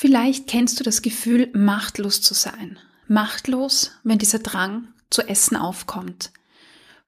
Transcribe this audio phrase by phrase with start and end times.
[0.00, 2.78] Vielleicht kennst du das Gefühl, machtlos zu sein.
[3.06, 6.30] Machtlos, wenn dieser Drang zu essen aufkommt.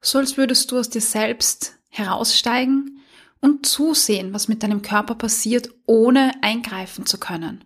[0.02, 3.00] So als würdest du aus dir selbst heraussteigen
[3.40, 7.64] und zusehen, was mit deinem Körper passiert, ohne eingreifen zu können.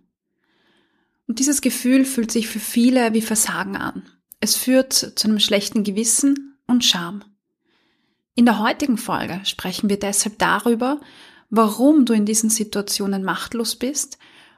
[1.27, 4.05] Und dieses Gefühl fühlt sich für viele wie Versagen an.
[4.39, 7.25] Es führt zu einem schlechten Gewissen und Scham.
[8.37, 11.01] In der heutigen Folge sprechen wir deshalb darüber,
[11.51, 14.19] warum du in diesen Situationen machtlos bist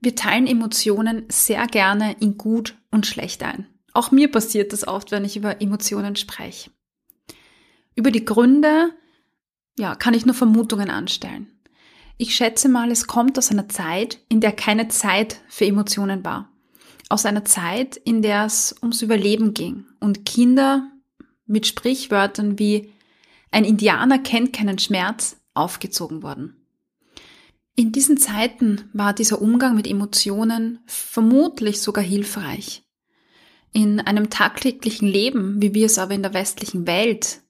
[0.00, 3.66] Wir teilen Emotionen sehr gerne in gut und schlecht ein.
[3.92, 6.70] Auch mir passiert das oft, wenn ich über Emotionen spreche.
[7.94, 8.92] Über die Gründe,
[9.78, 11.48] ja, kann ich nur Vermutungen anstellen.
[12.16, 16.50] Ich schätze mal, es kommt aus einer Zeit, in der keine Zeit für Emotionen war.
[17.08, 20.90] Aus einer Zeit, in der es ums Überleben ging und Kinder
[21.46, 22.92] mit Sprichwörtern wie
[23.50, 26.59] ein Indianer kennt keinen Schmerz aufgezogen wurden.
[27.76, 32.82] In diesen Zeiten war dieser Umgang mit Emotionen vermutlich sogar hilfreich.
[33.72, 37.40] In einem tagtäglichen Leben, wie wir es aber in der westlichen Welt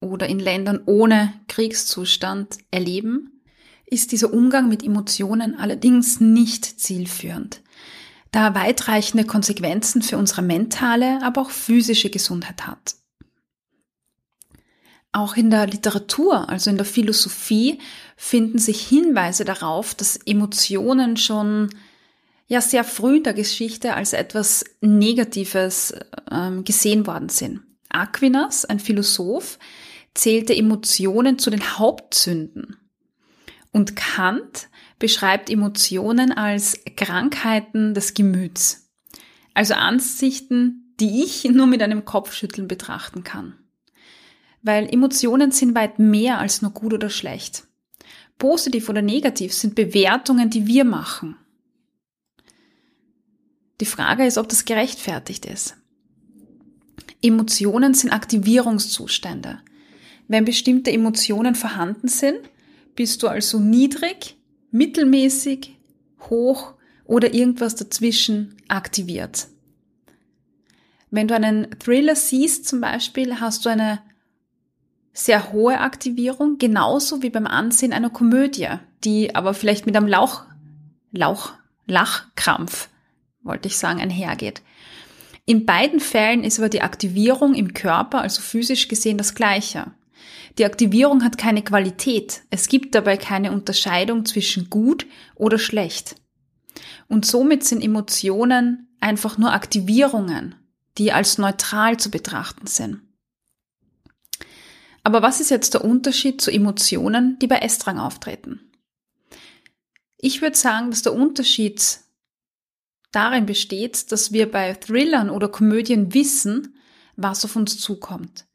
[0.00, 3.42] oder in Ländern ohne Kriegszustand erleben,
[3.86, 7.62] ist dieser Umgang mit Emotionen allerdings nicht zielführend,
[8.30, 12.96] da er weitreichende Konsequenzen für unsere mentale, aber auch physische Gesundheit hat.
[15.12, 17.78] Auch in der Literatur, also in der Philosophie,
[18.22, 21.70] finden sich Hinweise darauf, dass Emotionen schon
[22.46, 25.92] ja sehr früh in der Geschichte als etwas Negatives
[26.30, 27.62] ähm, gesehen worden sind.
[27.88, 29.58] Aquinas, ein Philosoph,
[30.14, 32.76] zählte Emotionen zu den Hauptsünden.
[33.72, 34.68] Und Kant
[35.00, 38.88] beschreibt Emotionen als Krankheiten des Gemüts.
[39.52, 43.58] Also Ansichten, die ich nur mit einem Kopfschütteln betrachten kann
[44.62, 47.64] weil Emotionen sind weit mehr als nur gut oder schlecht.
[48.38, 51.36] Positiv oder negativ sind Bewertungen, die wir machen.
[53.80, 55.76] Die Frage ist, ob das gerechtfertigt ist.
[57.20, 59.60] Emotionen sind Aktivierungszustände.
[60.28, 62.38] Wenn bestimmte Emotionen vorhanden sind,
[62.94, 64.36] bist du also niedrig,
[64.70, 65.78] mittelmäßig,
[66.30, 69.48] hoch oder irgendwas dazwischen aktiviert.
[71.10, 74.00] Wenn du einen Thriller siehst zum Beispiel, hast du eine
[75.12, 78.68] sehr hohe Aktivierung, genauso wie beim Ansehen einer Komödie,
[79.04, 80.44] die aber vielleicht mit einem Lauch,
[81.10, 81.52] Lauch,
[81.86, 82.88] Lachkrampf,
[83.42, 84.62] wollte ich sagen, einhergeht.
[85.44, 89.90] In beiden Fällen ist aber die Aktivierung im Körper, also physisch gesehen, das gleiche.
[90.58, 92.42] Die Aktivierung hat keine Qualität.
[92.50, 96.16] Es gibt dabei keine Unterscheidung zwischen gut oder schlecht.
[97.08, 100.54] Und somit sind Emotionen einfach nur Aktivierungen,
[100.98, 103.00] die als neutral zu betrachten sind.
[105.02, 108.60] Aber was ist jetzt der Unterschied zu Emotionen, die bei Essdrang auftreten?
[110.16, 111.98] Ich würde sagen, dass der Unterschied
[113.10, 116.76] darin besteht, dass wir bei Thrillern oder Komödien wissen,
[117.16, 118.46] was auf uns zukommt.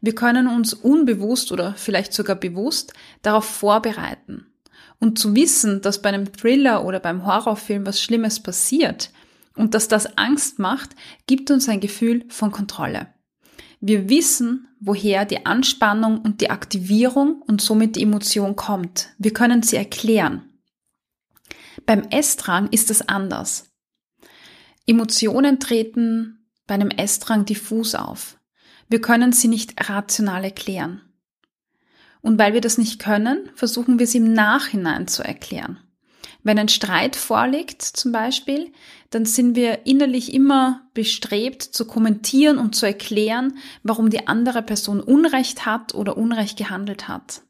[0.00, 2.92] Wir können uns unbewusst oder vielleicht sogar bewusst
[3.22, 4.46] darauf vorbereiten.
[4.98, 9.10] Und zu wissen, dass bei einem Thriller oder beim Horrorfilm was Schlimmes passiert
[9.54, 10.90] und dass das Angst macht,
[11.26, 13.08] gibt uns ein Gefühl von Kontrolle.
[13.88, 19.10] Wir wissen, woher die Anspannung und die Aktivierung und somit die Emotion kommt.
[19.16, 20.42] Wir können sie erklären.
[21.86, 23.70] Beim Essdrang ist es anders.
[24.88, 28.40] Emotionen treten bei einem Essdrang diffus auf.
[28.88, 31.02] Wir können sie nicht rational erklären.
[32.22, 35.78] Und weil wir das nicht können, versuchen wir sie im Nachhinein zu erklären.
[36.46, 38.72] Wenn ein Streit vorliegt zum Beispiel,
[39.10, 45.00] dann sind wir innerlich immer bestrebt zu kommentieren und zu erklären, warum die andere Person
[45.00, 47.42] Unrecht hat oder Unrecht gehandelt hat.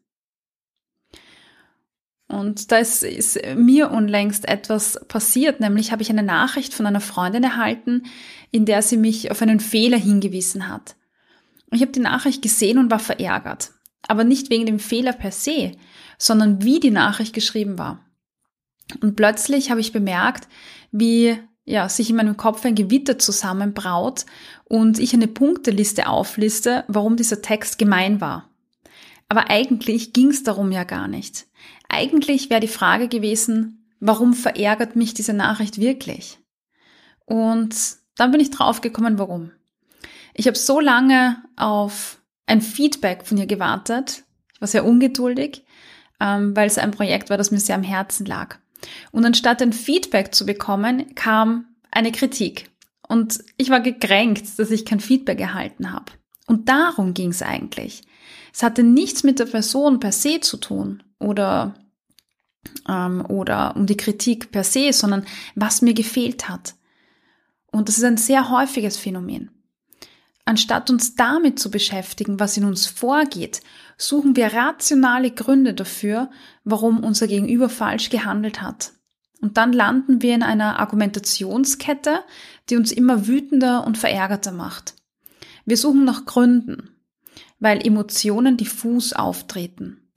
[2.29, 7.03] Und da ist, ist mir unlängst etwas passiert, nämlich habe ich eine Nachricht von einer
[7.03, 8.05] Freundin erhalten,
[8.51, 10.97] in der sie mich auf einen Fehler hingewiesen hat.
[11.71, 13.73] Ich habe die Nachricht gesehen und war verärgert.
[14.09, 15.73] Aber nicht wegen dem Fehler per se,
[16.17, 18.06] sondern wie die Nachricht geschrieben war.
[19.01, 20.49] Und plötzlich habe ich bemerkt,
[20.93, 24.25] wie ja, sich in meinem Kopf ein Gewitter zusammenbraut
[24.65, 28.49] und ich eine Punkteliste aufliste, warum dieser Text gemein war.
[29.29, 31.47] Aber eigentlich ging es darum ja gar nicht.
[31.89, 36.39] Eigentlich wäre die Frage gewesen, warum verärgert mich diese Nachricht wirklich?
[37.25, 37.75] Und
[38.17, 39.51] dann bin ich draufgekommen, warum.
[40.35, 44.23] Ich habe so lange auf ein Feedback von ihr gewartet.
[44.55, 45.65] Ich war sehr ungeduldig,
[46.21, 48.59] ähm, weil es ein Projekt war, das mir sehr am Herzen lag.
[49.13, 52.71] Und anstatt ein Feedback zu bekommen, kam eine Kritik.
[53.09, 56.13] Und ich war gekränkt, dass ich kein Feedback erhalten habe.
[56.47, 58.03] Und darum ging es eigentlich.
[58.53, 61.75] Es hatte nichts mit der Person per se zu tun oder,
[62.89, 66.75] ähm, oder um die Kritik per se, sondern was mir gefehlt hat.
[67.71, 69.51] Und das ist ein sehr häufiges Phänomen.
[70.49, 73.61] Anstatt uns damit zu beschäftigen, was in uns vorgeht,
[73.99, 76.31] suchen wir rationale Gründe dafür,
[76.63, 78.93] warum unser Gegenüber falsch gehandelt hat.
[79.41, 82.21] Und dann landen wir in einer Argumentationskette,
[82.71, 84.95] die uns immer wütender und verärgerter macht.
[85.65, 86.91] Wir suchen nach Gründen,
[87.59, 90.13] weil Emotionen diffus auftreten.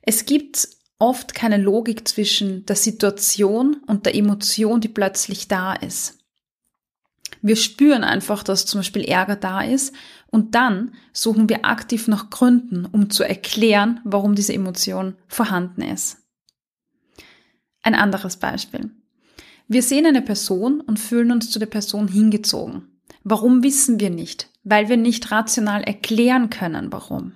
[0.00, 0.66] Es gibt
[0.98, 6.23] oft keine Logik zwischen der Situation und der Emotion, die plötzlich da ist.
[7.46, 9.94] Wir spüren einfach, dass zum Beispiel Ärger da ist
[10.28, 16.22] und dann suchen wir aktiv nach Gründen, um zu erklären, warum diese Emotion vorhanden ist.
[17.82, 18.92] Ein anderes Beispiel.
[19.68, 22.98] Wir sehen eine Person und fühlen uns zu der Person hingezogen.
[23.24, 24.48] Warum wissen wir nicht?
[24.62, 27.34] Weil wir nicht rational erklären können, warum.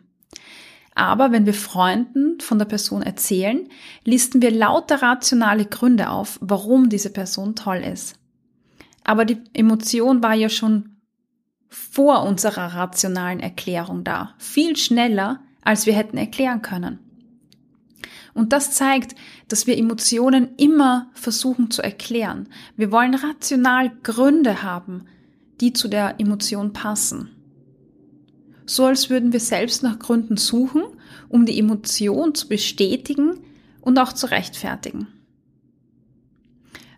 [0.95, 3.69] Aber wenn wir Freunden von der Person erzählen,
[4.05, 8.19] listen wir lauter rationale Gründe auf, warum diese Person toll ist.
[9.09, 10.99] Aber die Emotion war ja schon
[11.71, 14.35] vor unserer rationalen Erklärung da.
[14.37, 16.99] Viel schneller, als wir hätten erklären können.
[18.35, 19.15] Und das zeigt,
[19.49, 22.51] dass wir Emotionen immer versuchen zu erklären.
[22.77, 25.07] Wir wollen rational Gründe haben,
[25.63, 27.31] die zu der Emotion passen.
[28.67, 30.83] So als würden wir selbst nach Gründen suchen,
[31.31, 33.41] um die Emotion zu bestätigen
[33.81, 35.07] und auch zu rechtfertigen.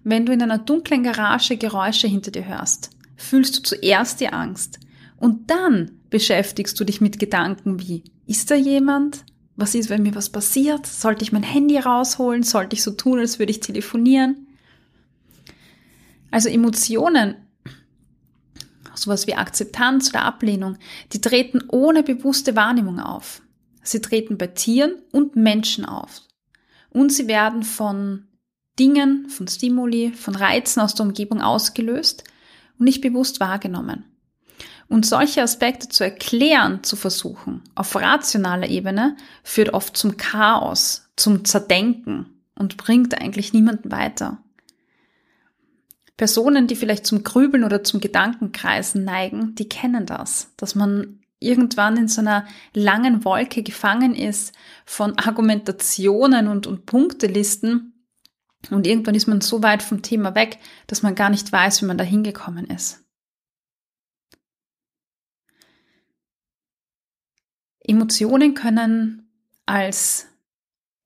[0.02, 4.80] Wenn du in einer dunklen Garage Geräusche hinter dir hörst, fühlst du zuerst die Angst
[5.18, 9.24] und dann beschäftigst du dich mit Gedanken wie, ist da jemand?
[9.56, 10.86] Was ist, wenn mir was passiert?
[10.86, 12.42] Sollte ich mein Handy rausholen?
[12.42, 14.46] Sollte ich so tun, als würde ich telefonieren?
[16.30, 17.34] Also Emotionen,
[18.94, 20.78] sowas wie Akzeptanz oder Ablehnung,
[21.12, 23.42] die treten ohne bewusste Wahrnehmung auf.
[23.82, 26.22] Sie treten bei Tieren und Menschen auf.
[26.88, 28.28] Und sie werden von
[28.80, 32.24] Dingen, von Stimuli, von Reizen aus der Umgebung ausgelöst
[32.78, 34.06] und nicht bewusst wahrgenommen.
[34.88, 41.44] Und solche Aspekte zu erklären, zu versuchen, auf rationaler Ebene, führt oft zum Chaos, zum
[41.44, 44.38] Zerdenken und bringt eigentlich niemanden weiter.
[46.16, 51.96] Personen, die vielleicht zum Grübeln oder zum Gedankenkreisen neigen, die kennen das, dass man irgendwann
[51.96, 54.52] in so einer langen Wolke gefangen ist
[54.84, 57.89] von Argumentationen und, und Punktelisten,
[58.68, 61.86] und irgendwann ist man so weit vom Thema weg, dass man gar nicht weiß, wie
[61.86, 63.02] man da hingekommen ist.
[67.82, 69.30] Emotionen können
[69.64, 70.26] als,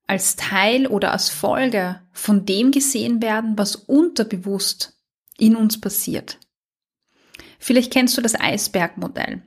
[0.06, 4.98] als Teil oder als Folge von dem gesehen werden, was unterbewusst
[5.38, 6.38] in uns passiert.
[7.58, 9.42] Vielleicht kennst du das Eisbergmodell.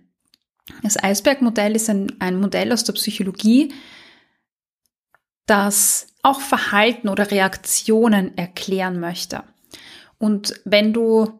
[0.81, 3.73] Das Eisbergmodell ist ein, ein Modell aus der Psychologie,
[5.45, 9.43] das auch Verhalten oder Reaktionen erklären möchte.
[10.17, 11.39] Und wenn du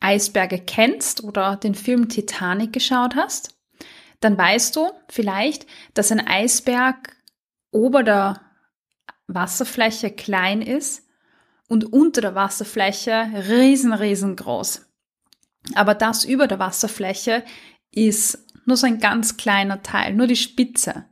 [0.00, 3.56] Eisberge kennst oder den Film Titanic geschaut hast,
[4.20, 7.16] dann weißt du vielleicht, dass ein Eisberg
[7.70, 8.40] ober der
[9.26, 11.06] Wasserfläche klein ist
[11.68, 14.86] und unter der Wasserfläche riesen, riesengroß.
[15.74, 17.44] Aber das über der Wasserfläche
[17.90, 21.04] ist nur so ein ganz kleiner Teil, nur die Spitze.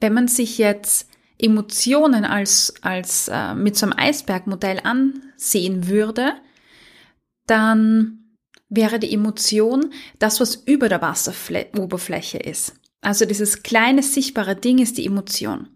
[0.00, 6.34] Wenn man sich jetzt Emotionen als, als äh, mit so einem Eisbergmodell ansehen würde,
[7.46, 8.36] dann
[8.68, 12.74] wäre die Emotion das, was über der Wasseroberfläche ist.
[13.00, 15.68] Also dieses kleine sichtbare Ding ist die Emotion.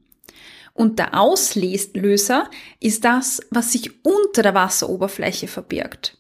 [0.73, 2.51] Und der Auslöser
[2.81, 6.17] ist das, was sich unter der Wasseroberfläche verbirgt.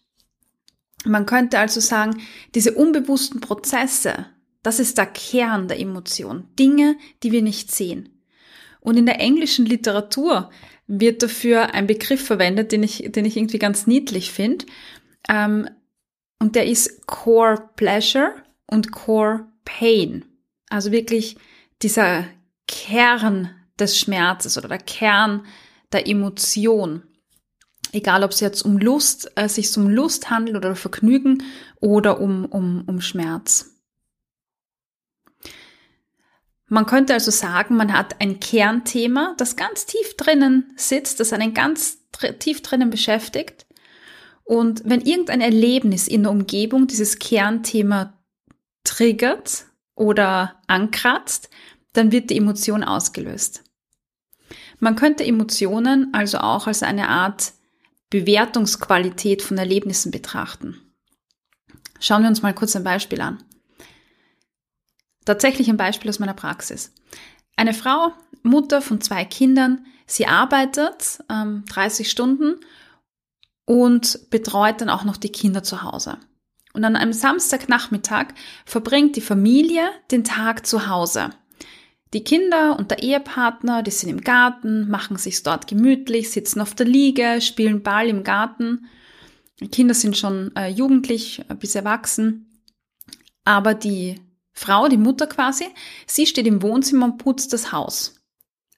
[1.04, 2.20] Man könnte also sagen,
[2.54, 4.26] diese unbewussten Prozesse,
[4.62, 6.48] das ist der Kern der Emotion.
[6.58, 8.19] Dinge, die wir nicht sehen.
[8.80, 10.50] Und in der englischen Literatur
[10.86, 14.66] wird dafür ein Begriff verwendet, den ich, den ich irgendwie ganz niedlich finde.
[15.28, 15.68] Ähm,
[16.40, 18.34] und der ist Core Pleasure
[18.66, 20.24] und Core Pain.
[20.68, 21.36] Also wirklich
[21.82, 22.26] dieser
[22.66, 25.44] Kern des Schmerzes oder der Kern
[25.92, 27.02] der Emotion.
[27.92, 31.42] Egal, ob es jetzt um Lust, äh, sich um Lust handelt oder Vergnügen
[31.80, 33.79] oder um, um, um Schmerz.
[36.70, 41.52] Man könnte also sagen, man hat ein Kernthema, das ganz tief drinnen sitzt, das einen
[41.52, 41.98] ganz
[42.38, 43.66] tief drinnen beschäftigt.
[44.44, 48.14] Und wenn irgendein Erlebnis in der Umgebung dieses Kernthema
[48.84, 51.50] triggert oder ankratzt,
[51.92, 53.64] dann wird die Emotion ausgelöst.
[54.78, 57.52] Man könnte Emotionen also auch als eine Art
[58.10, 60.80] Bewertungsqualität von Erlebnissen betrachten.
[61.98, 63.42] Schauen wir uns mal kurz ein Beispiel an.
[65.30, 66.92] Tatsächlich ein Beispiel aus meiner Praxis.
[67.54, 72.56] Eine Frau, Mutter von zwei Kindern, sie arbeitet ähm, 30 Stunden
[73.64, 76.18] und betreut dann auch noch die Kinder zu Hause.
[76.72, 78.34] Und an einem Samstagnachmittag
[78.64, 81.30] verbringt die Familie den Tag zu Hause.
[82.12, 86.74] Die Kinder und der Ehepartner, die sind im Garten, machen sich dort gemütlich, sitzen auf
[86.74, 88.86] der Liege, spielen Ball im Garten.
[89.60, 92.64] Die Kinder sind schon äh, jugendlich äh, bis erwachsen.
[93.44, 94.16] Aber die
[94.52, 95.66] Frau, die Mutter quasi,
[96.06, 98.20] sie steht im Wohnzimmer und putzt das Haus,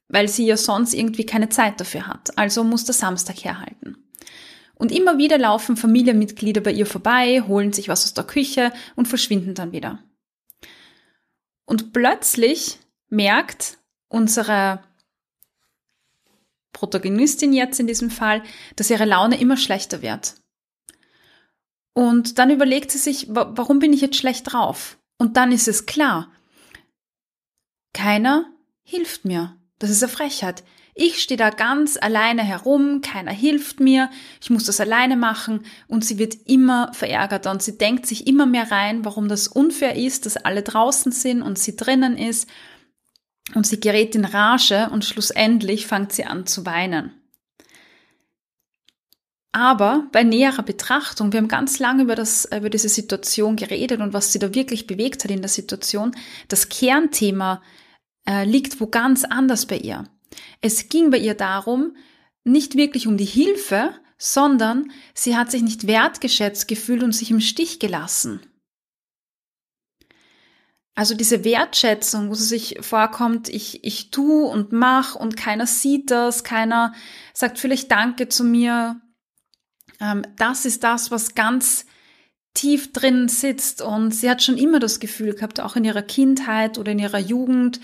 [0.09, 2.37] weil sie ja sonst irgendwie keine Zeit dafür hat.
[2.39, 3.97] Also muss der Samstag herhalten.
[4.75, 9.07] Und immer wieder laufen Familienmitglieder bei ihr vorbei, holen sich was aus der Küche und
[9.07, 10.03] verschwinden dann wieder.
[11.65, 14.83] Und plötzlich merkt unsere
[16.73, 18.43] Protagonistin jetzt in diesem Fall,
[18.77, 20.35] dass ihre Laune immer schlechter wird.
[21.95, 24.99] Und dann überlegt sie sich, warum bin ich jetzt schlecht drauf?
[25.19, 26.31] Und dann ist es klar,
[27.93, 28.47] keiner
[28.83, 29.57] hilft mir.
[29.79, 30.65] Das ist eine Frechheit.
[30.95, 34.11] Ich stehe da ganz alleine herum, keiner hilft mir,
[34.43, 38.45] ich muss das alleine machen und sie wird immer verärgerter und sie denkt sich immer
[38.45, 42.47] mehr rein, warum das unfair ist, dass alle draußen sind und sie drinnen ist
[43.55, 47.22] und sie gerät in Rage und schlussendlich fängt sie an zu weinen.
[49.53, 54.15] Aber bei näherer Betrachtung, wir haben ganz lange über, das, über diese Situation geredet und
[54.15, 56.17] was sie da wirklich bewegt hat in der Situation,
[56.49, 57.63] das Kernthema
[58.27, 60.05] äh, liegt wo ganz anders bei ihr.
[60.63, 61.97] Es ging bei ihr darum,
[62.45, 67.41] nicht wirklich um die Hilfe, sondern sie hat sich nicht wertgeschätzt gefühlt und sich im
[67.41, 68.41] Stich gelassen.
[70.95, 76.11] Also diese Wertschätzung, wo sie sich vorkommt, ich, ich tu und mach und keiner sieht
[76.11, 76.95] das, keiner
[77.33, 79.01] sagt vielleicht Danke zu mir,
[80.37, 81.87] das ist das, was ganz
[82.55, 83.83] tief drin sitzt.
[83.83, 87.19] Und sie hat schon immer das Gefühl gehabt, auch in ihrer Kindheit oder in ihrer
[87.19, 87.81] Jugend,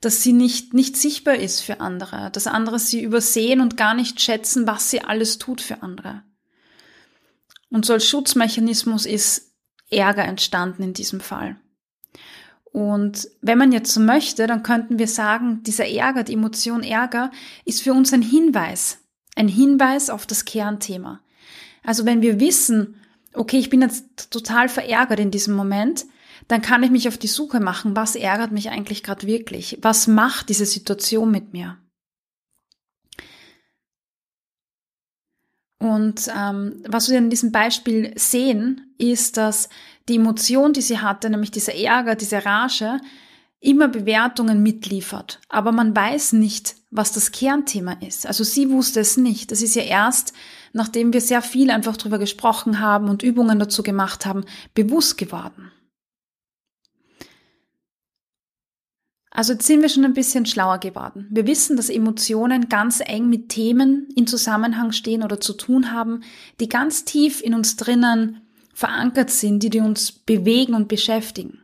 [0.00, 4.20] dass sie nicht, nicht sichtbar ist für andere, dass andere sie übersehen und gar nicht
[4.20, 6.22] schätzen, was sie alles tut für andere.
[7.70, 9.52] Und so als Schutzmechanismus ist
[9.90, 11.56] Ärger entstanden in diesem Fall.
[12.64, 17.30] Und wenn man jetzt so möchte, dann könnten wir sagen, dieser Ärger, die Emotion Ärger,
[17.64, 18.98] ist für uns ein Hinweis,
[19.34, 21.20] ein Hinweis auf das Kernthema.
[21.82, 22.96] Also wenn wir wissen,
[23.32, 26.06] okay, ich bin jetzt total verärgert in diesem Moment,
[26.46, 29.78] dann kann ich mich auf die Suche machen, was ärgert mich eigentlich gerade wirklich?
[29.82, 31.76] Was macht diese Situation mit mir?
[35.78, 39.68] Und ähm, was wir in diesem Beispiel sehen, ist, dass
[40.08, 42.98] die Emotion, die sie hatte, nämlich dieser Ärger, diese Rage,
[43.60, 45.40] immer Bewertungen mitliefert.
[45.48, 48.26] Aber man weiß nicht, was das Kernthema ist.
[48.26, 49.52] Also sie wusste es nicht.
[49.52, 50.32] Das ist ja erst,
[50.72, 54.44] nachdem wir sehr viel einfach drüber gesprochen haben und Übungen dazu gemacht haben,
[54.74, 55.72] bewusst geworden.
[59.30, 61.28] Also jetzt sind wir schon ein bisschen schlauer geworden.
[61.30, 66.22] Wir wissen, dass Emotionen ganz eng mit Themen in Zusammenhang stehen oder zu tun haben,
[66.60, 68.40] die ganz tief in uns drinnen
[68.74, 71.62] verankert sind, die, die uns bewegen und beschäftigen.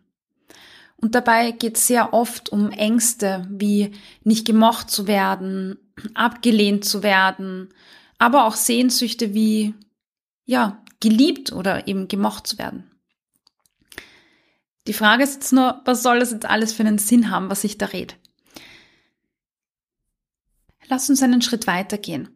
[0.96, 3.92] Und dabei geht es sehr oft um Ängste wie
[4.22, 5.78] nicht gemocht zu werden,
[6.14, 7.68] abgelehnt zu werden,
[8.24, 9.74] aber auch Sehnsüchte wie,
[10.46, 12.90] ja, geliebt oder eben gemocht zu werden.
[14.86, 17.64] Die Frage ist jetzt nur, was soll das jetzt alles für einen Sinn haben, was
[17.64, 18.14] ich da rede?
[20.88, 22.30] Lass uns einen Schritt weitergehen.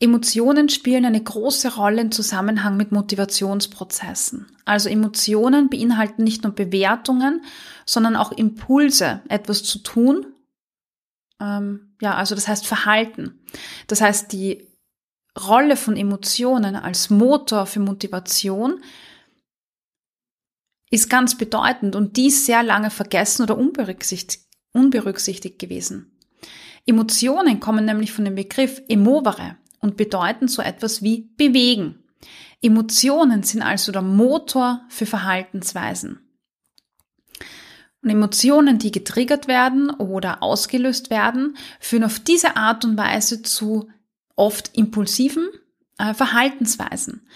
[0.00, 4.46] Emotionen spielen eine große Rolle im Zusammenhang mit Motivationsprozessen.
[4.64, 7.44] Also Emotionen beinhalten nicht nur Bewertungen,
[7.84, 10.24] sondern auch Impulse, etwas zu tun.
[11.38, 13.40] Ähm, ja, also das heißt Verhalten.
[13.88, 14.68] Das heißt, die
[15.46, 18.82] Rolle von Emotionen als Motor für Motivation
[20.90, 24.42] ist ganz bedeutend und dies sehr lange vergessen oder unberücksichtigt,
[24.72, 26.18] unberücksichtigt gewesen.
[26.86, 32.02] Emotionen kommen nämlich von dem Begriff emovere, und bedeuten so etwas wie bewegen.
[32.60, 36.20] Emotionen sind also der Motor für Verhaltensweisen.
[38.02, 43.88] Und Emotionen, die getriggert werden oder ausgelöst werden, führen auf diese Art und Weise zu
[44.38, 45.48] oft impulsiven
[45.98, 47.28] äh, Verhaltensweisen.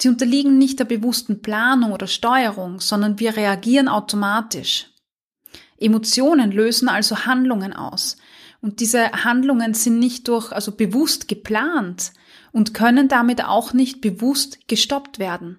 [0.00, 4.90] Sie unterliegen nicht der bewussten Planung oder Steuerung, sondern wir reagieren automatisch.
[5.78, 8.16] Emotionen lösen also Handlungen aus.
[8.60, 12.12] Und diese Handlungen sind nicht durch, also bewusst geplant
[12.52, 15.58] und können damit auch nicht bewusst gestoppt werden.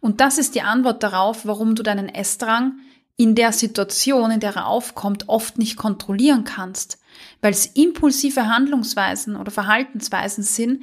[0.00, 2.78] Und das ist die Antwort darauf, warum du deinen Essdrang
[3.16, 6.98] in der Situation, in der er aufkommt, oft nicht kontrollieren kannst,
[7.40, 10.82] weil es impulsive Handlungsweisen oder Verhaltensweisen sind,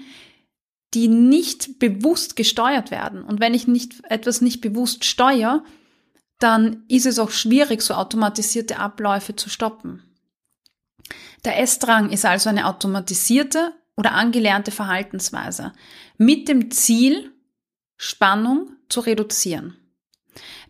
[0.94, 3.24] die nicht bewusst gesteuert werden.
[3.24, 5.64] Und wenn ich nicht etwas nicht bewusst steuere,
[6.40, 10.04] dann ist es auch schwierig, so automatisierte Abläufe zu stoppen.
[11.46, 15.74] Der Essdrang ist also eine automatisierte oder angelernte Verhaltensweise
[16.18, 17.32] mit dem Ziel,
[17.98, 19.78] Spannung zu reduzieren.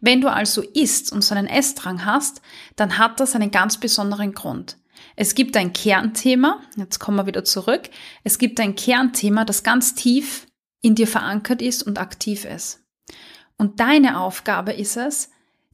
[0.01, 2.41] Wenn du also isst und so einen Essdrang hast,
[2.75, 4.77] dann hat das einen ganz besonderen Grund.
[5.15, 7.89] Es gibt ein Kernthema, jetzt kommen wir wieder zurück,
[8.23, 10.47] es gibt ein Kernthema, das ganz tief
[10.81, 12.83] in dir verankert ist und aktiv ist.
[13.57, 15.29] Und deine Aufgabe ist es,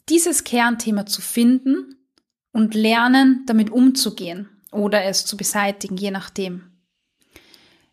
[0.09, 1.95] dieses Kernthema zu finden
[2.51, 6.69] und lernen, damit umzugehen oder es zu beseitigen, je nachdem.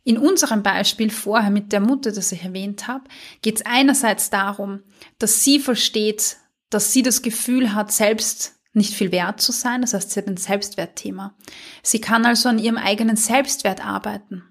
[0.03, 3.05] In unserem Beispiel vorher mit der Mutter, das ich erwähnt habe,
[3.43, 4.83] geht es einerseits darum,
[5.19, 6.37] dass sie versteht,
[6.71, 9.81] dass sie das Gefühl hat, selbst nicht viel wert zu sein.
[9.81, 11.35] Das heißt, sie hat ein Selbstwertthema.
[11.83, 14.45] Sie kann also an ihrem eigenen Selbstwert arbeiten.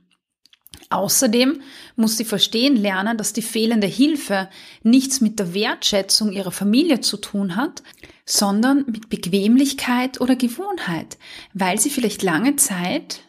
[0.89, 1.61] Außerdem
[1.95, 4.49] muss sie verstehen lernen, dass die fehlende Hilfe
[4.83, 7.81] nichts mit der Wertschätzung ihrer Familie zu tun hat,
[8.25, 11.17] sondern mit Bequemlichkeit oder Gewohnheit,
[11.53, 13.21] weil sie vielleicht lange Zeit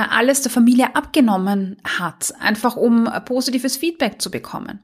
[0.00, 4.80] alles der Familie abgenommen hat, einfach um positives Feedback zu bekommen.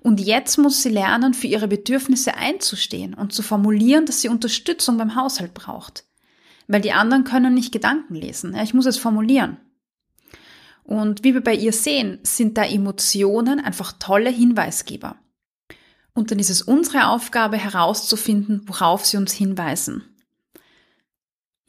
[0.00, 4.98] Und jetzt muss sie lernen, für ihre Bedürfnisse einzustehen und zu formulieren, dass sie Unterstützung
[4.98, 6.04] beim Haushalt braucht.
[6.68, 8.54] Weil die anderen können nicht Gedanken lesen.
[8.54, 9.58] ich muss es formulieren.
[10.84, 15.16] Und wie wir bei ihr sehen, sind da Emotionen einfach tolle Hinweisgeber.
[16.14, 20.11] Und dann ist es unsere Aufgabe herauszufinden, worauf sie uns hinweisen.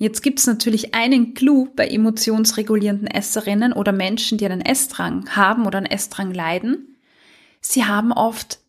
[0.04, 5.66] Jetzt gibt es natürlich einen Clou bei emotionsregulierenden Esserinnen oder Menschen, die einen Essdrang haben
[5.66, 6.98] oder einen Essdrang leiden.
[7.62, 8.60] Sie haben oft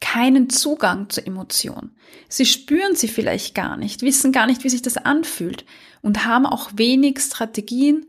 [0.00, 1.90] keinen Zugang zur Emotion.
[2.30, 5.66] Sie spüren sie vielleicht gar nicht, wissen gar nicht, wie sich das anfühlt
[6.00, 8.06] und haben auch wenig Strategien,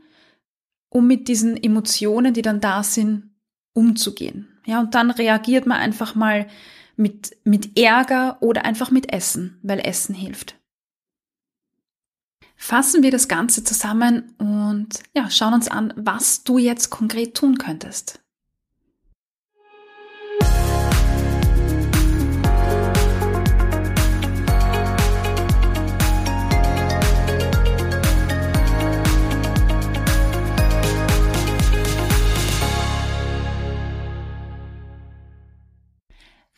[0.87, 3.31] um mit diesen Emotionen, die dann da sind,
[3.73, 4.47] umzugehen.
[4.65, 6.47] Ja, und dann reagiert man einfach mal
[6.95, 10.58] mit, mit Ärger oder einfach mit Essen, weil Essen hilft.
[12.61, 17.57] Fassen wir das Ganze zusammen und ja, schauen uns an, was du jetzt konkret tun
[17.57, 18.19] könntest.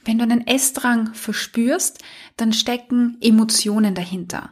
[0.03, 1.99] Wenn du einen Essdrang verspürst,
[2.35, 4.49] dann stecken Emotionen dahinter.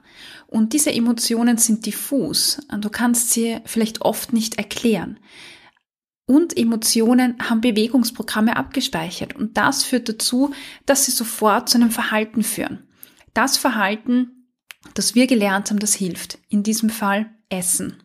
[0.50, 2.60] Und diese Emotionen sind diffus.
[2.80, 5.20] Du kannst sie vielleicht oft nicht erklären.
[6.26, 9.36] Und Emotionen haben Bewegungsprogramme abgespeichert.
[9.36, 10.52] Und das führt dazu,
[10.88, 12.88] dass sie sofort zu einem Verhalten führen.
[13.36, 14.50] Das Verhalten,
[14.96, 16.40] das wir gelernt haben, das hilft.
[16.50, 18.02] In diesem Fall Essen.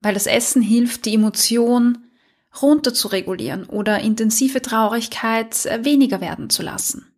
[0.00, 2.06] Weil das Essen hilft, die Emotion
[2.62, 7.13] runter zu regulieren oder intensive Traurigkeit äh, weniger werden zu lassen.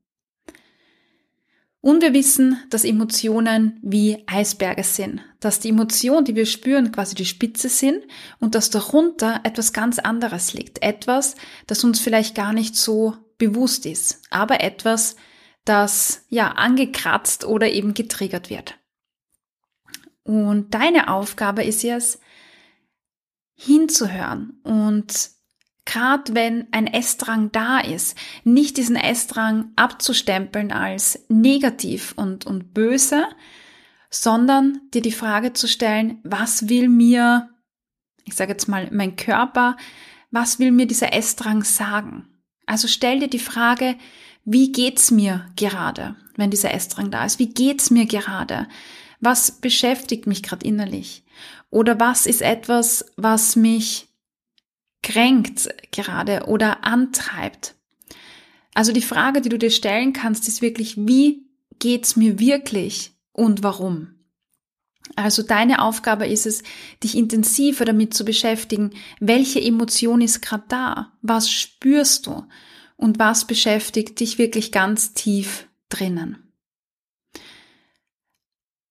[1.86, 7.14] Und wir wissen, dass Emotionen wie Eisberge sind, dass die Emotionen, die wir spüren, quasi
[7.14, 8.02] die Spitze sind
[8.40, 10.82] und dass darunter etwas ganz anderes liegt.
[10.82, 11.36] Etwas,
[11.68, 15.14] das uns vielleicht gar nicht so bewusst ist, aber etwas,
[15.64, 18.74] das ja angekratzt oder eben getriggert wird.
[20.24, 22.18] Und deine Aufgabe ist es,
[23.54, 25.35] hinzuhören und
[25.86, 33.26] gerade wenn ein Essdrang da ist, nicht diesen Essdrang abzustempeln als negativ und, und böse,
[34.10, 37.48] sondern dir die Frage zu stellen, was will mir,
[38.24, 39.76] ich sage jetzt mal, mein Körper,
[40.30, 42.28] was will mir dieser Essdrang sagen?
[42.66, 43.96] Also stell dir die Frage,
[44.44, 47.38] wie geht's mir gerade, wenn dieser Essdrang da ist?
[47.38, 48.68] Wie geht's mir gerade?
[49.20, 51.24] Was beschäftigt mich gerade innerlich?
[51.70, 54.05] Oder was ist etwas, was mich
[55.02, 57.74] kränkt gerade oder antreibt?
[58.74, 61.46] Also die Frage, die du dir stellen kannst, ist wirklich, wie
[61.78, 64.16] geht's mir wirklich und warum?
[65.14, 66.62] Also deine Aufgabe ist es,
[67.02, 71.12] dich intensiver damit zu beschäftigen, welche Emotion ist gerade da?
[71.22, 72.44] Was spürst du?
[72.96, 76.45] Und was beschäftigt dich wirklich ganz tief drinnen?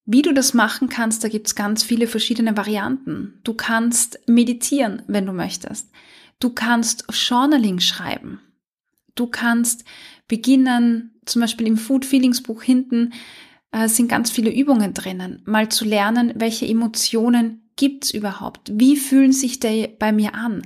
[0.05, 3.39] Wie du das machen kannst, da gibt's ganz viele verschiedene Varianten.
[3.43, 5.89] Du kannst meditieren, wenn du möchtest.
[6.39, 8.39] Du kannst Journaling schreiben.
[9.15, 9.83] Du kannst
[10.27, 13.13] beginnen, zum Beispiel im Food Feelings Buch hinten
[13.71, 18.71] äh, sind ganz viele Übungen drinnen, mal zu lernen, welche Emotionen gibt's überhaupt?
[18.73, 20.61] Wie fühlen sich die bei mir an?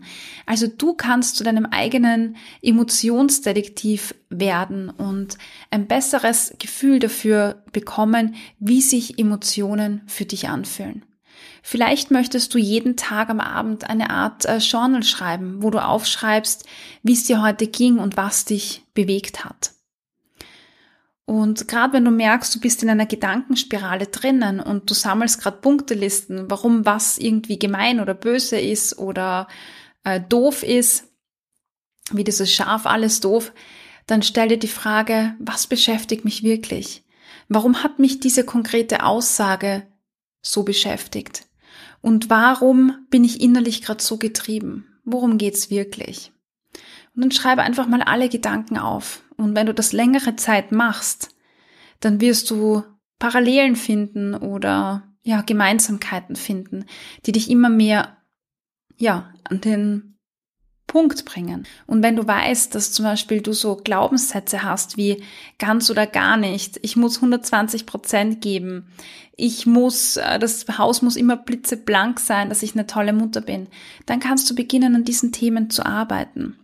[0.45, 5.37] Also du kannst zu deinem eigenen Emotionsdetektiv werden und
[5.71, 11.05] ein besseres Gefühl dafür bekommen, wie sich Emotionen für dich anfühlen.
[11.61, 16.65] Vielleicht möchtest du jeden Tag am Abend eine Art äh, Journal schreiben, wo du aufschreibst,
[17.03, 19.71] wie es dir heute ging und was dich bewegt hat.
[21.29, 25.57] Und gerade wenn du merkst, du bist in einer Gedankenspirale drinnen und du sammelst gerade
[25.57, 29.47] Punktelisten, warum was irgendwie gemein oder böse ist oder
[30.03, 31.03] äh, doof ist,
[32.11, 33.53] wie dieses Schaf alles doof,
[34.07, 37.05] dann stell dir die Frage, was beschäftigt mich wirklich?
[37.47, 39.85] Warum hat mich diese konkrete Aussage
[40.41, 41.45] so beschäftigt?
[42.01, 44.99] Und warum bin ich innerlich gerade so getrieben?
[45.05, 46.31] Worum geht's wirklich?
[47.19, 49.23] Und dann schreibe einfach mal alle Gedanken auf.
[49.35, 51.35] Und wenn du das längere Zeit machst,
[51.99, 52.83] dann wirst du
[53.19, 56.85] Parallelen finden oder ja, Gemeinsamkeiten finden,
[57.25, 58.15] die dich immer mehr
[58.95, 60.17] ja, an den
[60.87, 61.67] Punkt bringen.
[61.87, 65.21] Und wenn du weißt, dass zum Beispiel du so Glaubenssätze hast wie
[65.57, 68.87] ganz oder gar nicht, ich muss 120 Prozent geben,
[69.35, 73.67] ich muss, äh, das Haus muss immer blitzeblank sein, dass ich eine tolle Mutter bin,
[74.05, 76.55] dann kannst du beginnen, an diesen Themen zu arbeiten.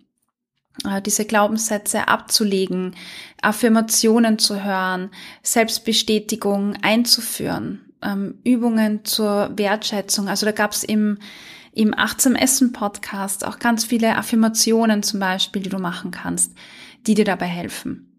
[0.84, 2.96] Äh, diese Glaubenssätze abzulegen,
[3.42, 5.10] Affirmationen zu hören,
[5.42, 10.28] Selbstbestätigung einzuführen, ähm, Übungen zur Wertschätzung.
[10.28, 11.20] Also da gab es im
[11.78, 16.54] im Achtsam Essen Podcast auch ganz viele Affirmationen zum Beispiel, die du machen kannst,
[17.06, 18.18] die dir dabei helfen.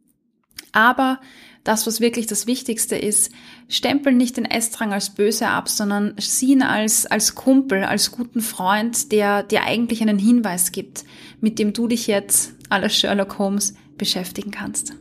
[0.73, 1.21] Aber
[1.67, 3.33] das, was wirklich das Wichtigste ist,
[3.69, 8.41] stempel nicht den Essdrang als böse ab, sondern sieh ihn als, als Kumpel, als guten
[8.41, 11.05] Freund, der dir eigentlich einen Hinweis gibt,
[11.41, 14.95] mit dem du dich jetzt, aller Sherlock Holmes, beschäftigen kannst.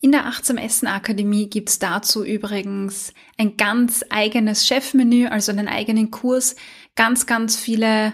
[0.00, 6.10] In der Achtsam Essen Akademie gibt's dazu übrigens ein ganz eigenes Chefmenü, also einen eigenen
[6.10, 6.54] Kurs,
[6.94, 8.12] ganz, ganz viele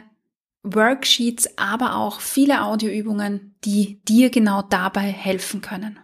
[0.62, 5.98] Worksheets, aber auch viele Audioübungen, die dir genau dabei helfen können.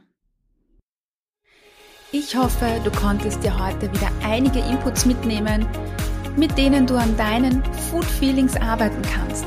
[2.11, 5.66] Ich hoffe, du konntest dir heute wieder einige Inputs mitnehmen,
[6.37, 9.44] mit denen du an deinen Food Feelings arbeiten kannst.